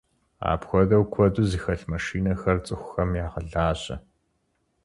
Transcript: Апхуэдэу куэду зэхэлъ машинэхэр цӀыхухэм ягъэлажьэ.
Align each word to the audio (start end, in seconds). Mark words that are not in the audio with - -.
Апхуэдэу 0.51 1.03
куэду 1.13 1.47
зэхэлъ 1.49 1.83
машинэхэр 1.91 2.57
цӀыхухэм 2.65 3.11
ягъэлажьэ. 3.25 3.97